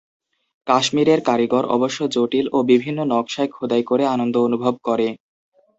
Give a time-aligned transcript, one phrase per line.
[0.67, 5.07] কাশ্মীরের কারিগর অবশ্য জটিল ও বিভিন্ন নকশায় খোদাই করে আনন্দ অনুভব করে।